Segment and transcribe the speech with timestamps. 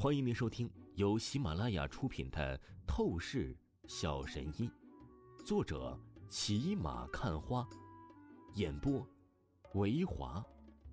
[0.00, 2.56] 欢迎您收听由喜马拉雅出品的
[2.86, 3.52] 《透视
[3.88, 4.70] 小神医》，
[5.44, 5.98] 作者
[6.28, 7.68] 骑马看花，
[8.54, 9.04] 演播
[9.74, 10.40] 维华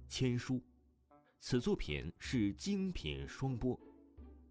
[0.08, 0.60] 千书。
[1.40, 3.80] 此作品是精品双播。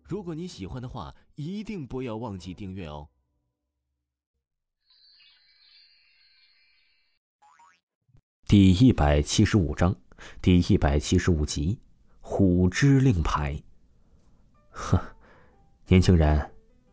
[0.04, 3.09] 如果你喜欢的话，一定不要忘记订阅哦。
[8.46, 9.96] 第一百七十五章，
[10.41, 11.80] 第一百七十五集，
[12.21, 13.61] 虎之令牌。
[14.75, 15.00] 呵，
[15.86, 16.50] 年轻人，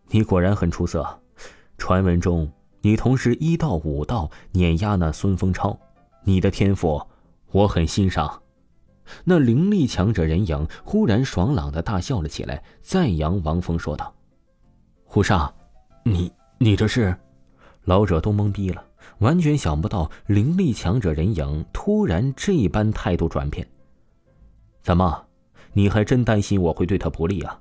[0.09, 1.21] 你果然很出色。
[1.77, 2.49] 传闻中，
[2.81, 5.77] 你同时一道五道碾压那孙风超，
[6.23, 7.01] 你的天赋
[7.51, 8.41] 我很欣赏。
[9.25, 14.13] 那灵力强者人影忽然爽朗的大笑了起来，赞扬王峰说道
[15.03, 15.51] ：“虎煞，
[16.03, 17.17] 你你这是？”
[17.85, 18.85] 老者都懵逼了，
[19.17, 23.67] 完全想不到灵力强者人影突然这般态度转变。
[24.83, 25.25] 怎么，
[25.73, 27.60] 你还真担心我会对他不利啊？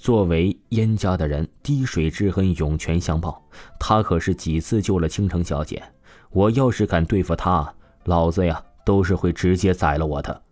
[0.00, 3.44] 作为燕家的人，滴水之恩涌泉相报。
[3.78, 5.82] 他可是几次救了倾城小姐，
[6.30, 7.70] 我要是敢对付他，
[8.04, 10.42] 老子呀都是会直接宰了我的。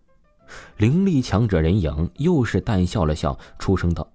[0.77, 4.07] 灵力强者人影又是淡笑了笑，出声道。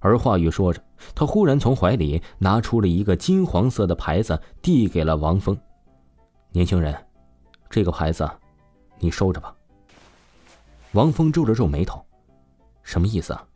[0.00, 0.82] 而话语说着，
[1.14, 5.56] 他忽然从怀里拿出了一个金黄色的牌子，递给了王峰。
[6.50, 6.92] 年轻人，
[7.70, 8.28] 这个牌子，
[8.98, 9.54] 你收着吧。
[10.90, 12.04] 王峰皱了皱眉头，
[12.82, 13.46] 什么意思啊？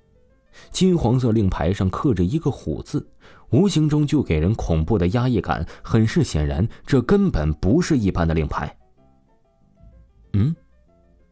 [0.70, 3.06] 金黄色令牌上刻着一个“虎”字，
[3.50, 5.66] 无形中就给人恐怖的压抑感。
[5.82, 8.76] 很是显然，这根本不是一般的令牌。
[10.32, 10.54] 嗯，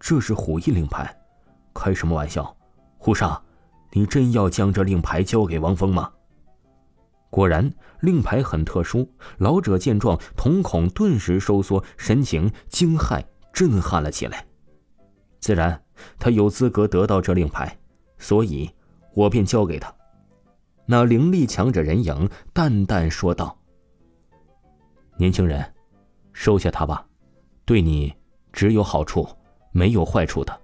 [0.01, 1.15] 这是虎翼令牌？
[1.75, 2.57] 开什么玩笑！
[2.97, 3.41] 虎煞，
[3.93, 6.11] 你真要将这令牌交给王峰吗？
[7.31, 9.09] 果然，令牌很特殊。
[9.37, 14.47] 老者见状，瞳孔顿时收缩，神情惊骇、震撼了起来。
[15.39, 15.81] 自然，
[16.19, 17.79] 他有资格得到这令牌，
[18.19, 18.71] 所以。
[19.19, 19.93] 我便交给他。
[20.87, 23.59] 那灵力强者人影淡淡说道
[25.19, 25.75] ：“年轻人，
[26.33, 27.05] 收下他吧，
[27.65, 28.15] 对你
[28.53, 29.27] 只有好处，
[29.73, 30.57] 没有坏处的。”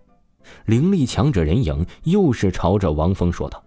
[0.66, 3.60] 灵力强者人影又是朝着王峰说道。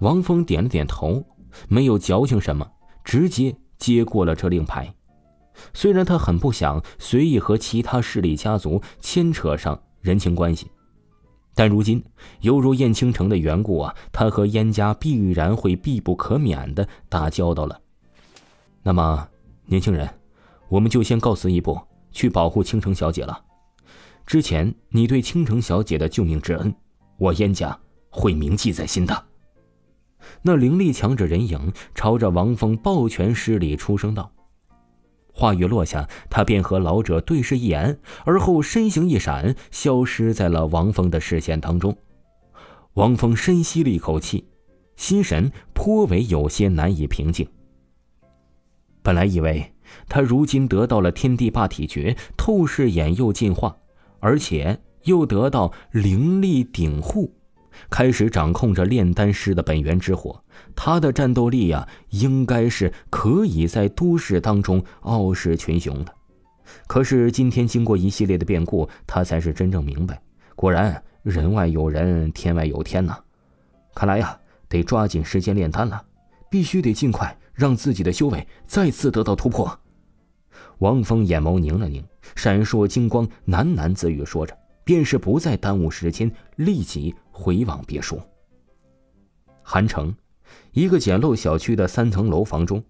[0.00, 1.22] 王峰点了点头，
[1.68, 2.66] 没有矫情什么，
[3.04, 4.94] 直接接过了这令牌。
[5.74, 10.70] 虽然他很不想随意和其他势力家族牵扯上人情关系。
[11.58, 12.04] 但如今，
[12.42, 17.80] 犹如燕青城的缘故啊，他和燕家必然会必不可免的打交道了。
[18.82, 19.26] 那么，
[19.64, 20.06] 年轻人，
[20.68, 21.80] 我们就先告辞一步，
[22.12, 23.42] 去保护倾城小姐了。
[24.26, 26.74] 之前你对倾城小姐的救命之恩，
[27.16, 27.76] 我燕家
[28.10, 29.24] 会铭记在心的。
[30.42, 34.30] 那灵力强者人影朝着王峰抱拳施礼，出声道。
[35.38, 41.94] 话语落下，他便和老者对视一眼，而后身形一闪，消失在了王峰的视线当中。
[42.94, 44.48] 王峰深吸了一口气，
[44.96, 47.46] 心神颇为有些难以平静。
[49.02, 49.74] 本来以为
[50.08, 53.76] 他如今得到了天地霸体诀，透视眼又进化，
[54.20, 57.35] 而且又得到灵力顶护。
[57.90, 60.42] 开始掌控着炼丹师的本源之火，
[60.74, 66.12] 他的战斗力呀，应该是可以在都市当中傲视群雄的。
[66.86, 70.20] 可是今天经过一系列的变故，他才是真正明白，
[70.54, 73.16] 果然人外有人，天外有天呐。
[73.94, 74.38] 看来呀，
[74.68, 76.02] 得抓紧时间炼丹了，
[76.50, 79.78] 必须得尽快让自己的修为再次得到突破。
[80.78, 82.04] 王峰眼眸凝了凝，
[82.34, 84.56] 闪烁金光，喃喃自语说着。
[84.84, 88.18] 便是不再耽误时间，立即回往别墅。
[89.62, 90.16] 韩城，
[90.72, 92.82] 一个简陋小区的三层楼房中，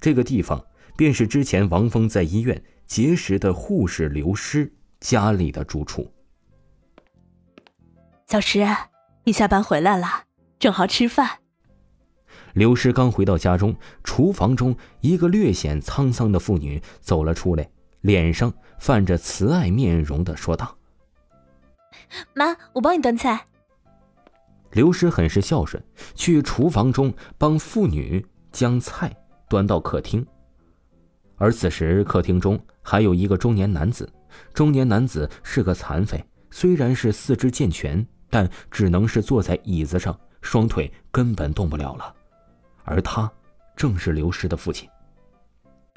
[0.00, 0.64] 这个地方
[0.96, 6.10] 便是之前王峰在医院结识的护士刘诗家里的住处。
[8.26, 8.66] 小石，
[9.24, 10.24] 你下班回来了，
[10.58, 11.38] 正好吃饭。
[12.54, 17.70] 刘诗刚回到家中，厨房中一个略显沧桑的妇女走了出来，
[18.00, 20.76] 脸上泛着慈爱面容的说道。
[22.34, 23.46] 妈，我帮你端菜。
[24.72, 25.82] 刘师很是孝顺，
[26.14, 29.14] 去厨房中帮妇女将菜
[29.48, 30.24] 端到客厅。
[31.36, 34.10] 而此时客厅中还有一个中年男子，
[34.52, 42.14] 中年男子是个残废，虽然是四肢健全，但只能是坐在椅子上，双腿根本动不了了。
[42.84, 43.30] 而他
[43.74, 44.88] 正是刘师的父亲。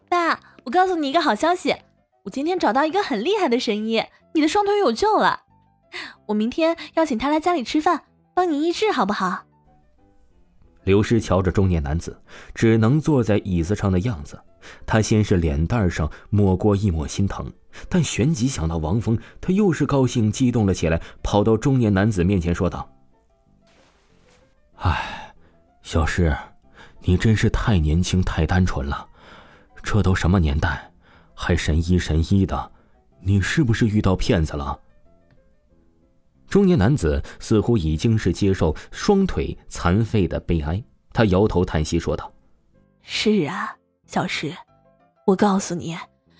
[0.10, 1.76] 爸，我告诉你一个好消息，
[2.24, 4.04] 我今天找到一个很厉害的神医，
[4.34, 5.42] 你的双腿有救了。
[6.28, 8.04] 我明天要请他来家里吃饭，
[8.34, 9.46] 帮你医治，好不好？
[10.84, 12.22] 刘诗瞧着中年男子
[12.54, 14.42] 只能坐在椅子上的样子，
[14.86, 17.50] 他先是脸蛋上抹过一抹心疼，
[17.88, 22.90] 但旋即想到王峰，他又是高兴激动了起来，跑到中年男子面前说道
[24.76, 25.34] ：“唉，
[25.82, 26.36] 小诗，
[27.02, 29.08] 你真是太年轻、太单纯了。
[29.82, 30.92] 这都什么年代，
[31.34, 32.72] 还神医神医的，
[33.22, 34.80] 你是不是遇到骗子了？
[36.54, 42.32] 中年男子似乎已经是接受双腿残废的悲哀，他摇头叹息说道
[43.02, 44.56] ：“是啊，小石，
[45.26, 45.98] 我告诉你，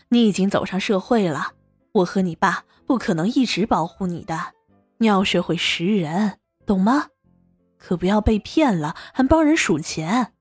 [0.10, 1.54] 你已经走上社会了，
[1.94, 4.38] 我和你爸不可能一直保护你的，
[5.00, 6.38] 你要学会识人，
[6.68, 7.08] 懂吗？
[7.80, 10.34] 可不要被骗了，还帮人数钱。”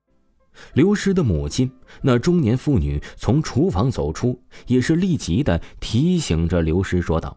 [0.75, 1.73] 刘师的母亲，
[2.03, 7.35] 那中年妇女从厨房走出，也是立即的提醒着刘师说道：“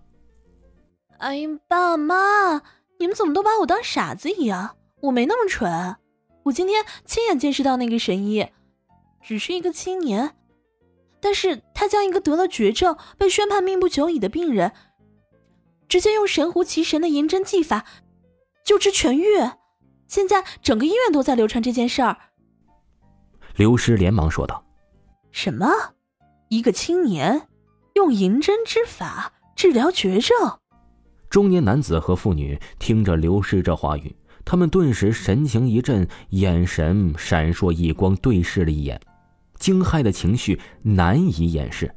[1.26, 2.62] 哎呀，爸妈，
[3.00, 4.78] 你们怎么都把我当傻子一样？
[5.02, 5.96] 我没那么蠢，
[6.44, 8.48] 我今天亲眼见识到那个神医，
[9.24, 10.36] 只是一个青年，
[11.20, 14.72] 但是他将一个得了绝症、被宣判命不久矣的病人，
[15.90, 17.86] 直接用神乎其神的银针技法
[18.64, 19.50] 救治痊愈，
[20.08, 22.18] 现在整个医院都在流传这件事儿。”
[23.58, 24.64] 刘师连忙说道
[25.34, 25.68] ：“什么？
[26.50, 27.48] 一个青年
[27.96, 30.60] 用银针之法治疗绝症？”
[31.30, 39.00] 中年男子和妇女听着刘师这话语，他们顿时神情一震，眼神闪烁异光，对视了一眼，
[39.60, 41.94] 惊骇的情绪难以掩饰。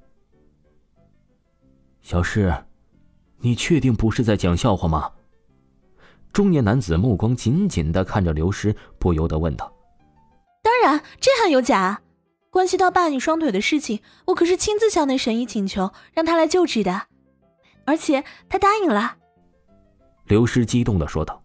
[2.03, 2.53] 小诗，
[3.41, 5.11] 你确定不是在讲笑话吗？
[6.33, 9.73] 中年男子目光紧紧的看着刘师，不由得问道。
[10.63, 12.03] 当然，这还有假？
[12.51, 17.08] 关系到爸你双腿的事情，我可是亲自向那神医请求，让他来救治的，
[17.89, 19.17] 而且他答应了。
[20.27, 21.43] 刘师激动的说道。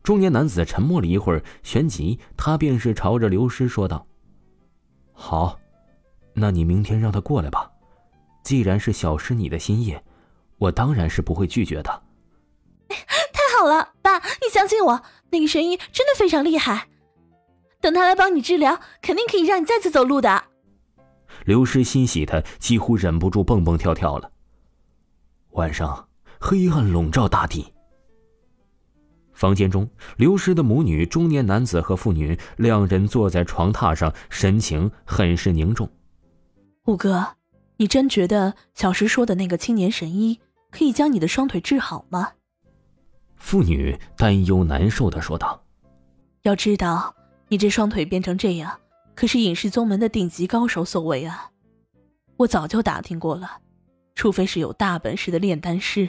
[0.00, 4.06] 中年男子沉默了一会儿，旋即他便是朝着刘师说道
[5.12, 5.58] ：“好，
[6.34, 7.68] 那你明天让他过来吧。
[8.44, 9.98] 既然是小师你的心意，
[10.58, 12.02] 我当然是不会拒绝的。”
[12.88, 16.86] 太好了，爸，你相信我，那个神医真的非常厉害。
[17.80, 20.44] 等他来帮你治疗，肯定可以让你再次走路的。
[21.44, 24.30] 刘师欣喜的几乎忍不住蹦蹦跳跳了。
[25.54, 26.08] 晚上，
[26.40, 27.72] 黑暗笼罩大地。
[29.32, 35.88] 房间中，刘师的母女、中年男子和妇女两人坐在床榻上，神情很是凝重。
[36.86, 37.36] 五哥，
[37.76, 40.40] 你真觉得小石说的那个青年神医
[40.72, 42.32] 可以将你的双腿治好吗？
[43.36, 45.64] 妇女担忧难受的说道
[46.42, 47.14] ：“要知道。”
[47.48, 48.80] 你这双腿变成这样，
[49.14, 51.50] 可是隐世宗门的顶级高手所为啊！
[52.38, 53.58] 我早就打听过了，
[54.14, 56.08] 除非是有大本事的炼丹师，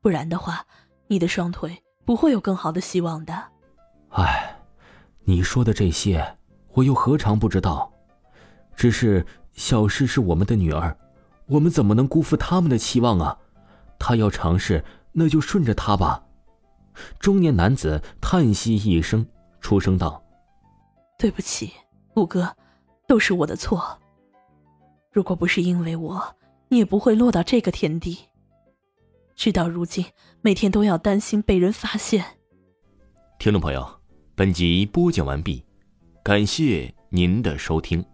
[0.00, 0.64] 不然的话，
[1.06, 3.34] 你的双腿不会有更好的希望的。
[4.10, 4.56] 哎，
[5.24, 6.36] 你说的这些，
[6.72, 7.92] 我又何尝不知道？
[8.74, 10.96] 只是小诗是我们的女儿，
[11.46, 13.38] 我们怎么能辜负他们的期望啊？
[13.98, 16.22] 她要尝试，那就顺着她吧。
[17.18, 19.26] 中年男子叹息一声，
[19.60, 20.22] 出声道。
[21.18, 21.72] 对不起，
[22.14, 22.54] 五哥，
[23.06, 23.98] 都是我的错。
[25.10, 28.18] 如果不是因为我，你你也不会落到这个田地。
[29.34, 30.06] 事到如今，
[30.40, 32.24] 每天都要担心被人发现。
[33.38, 33.86] 听众朋友，
[34.34, 35.62] 本集播讲完毕，
[36.22, 38.04] 感谢您的收听。